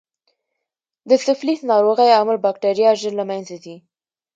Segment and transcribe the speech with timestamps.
[1.09, 3.75] د سفلیس ناروغۍ عامل بکټریا ژر له منځه ځي.